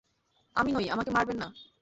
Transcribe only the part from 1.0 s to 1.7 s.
মারবেন না।